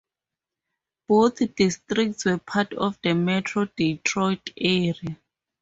Both 1.07 1.41
districts 1.53 2.25
were 2.25 2.39
part 2.39 2.73
of 2.73 2.97
the 3.03 3.13
Metro 3.13 3.65
Detroit 3.65 4.49
area. 4.57 5.17